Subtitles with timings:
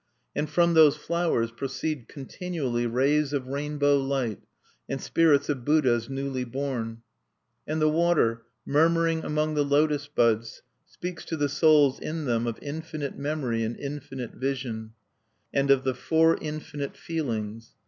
[0.35, 4.39] And from those flowers proceed continually rays of rainbow light,
[4.89, 7.03] and spirits of Buddhas newly born.
[7.67, 12.57] "And the water, murmuring among the lotos buds, speaks to the souls in them of
[12.63, 14.93] Infinite Memory and Infinite Vision,
[15.53, 17.75] and of the Four Infinite Feelings.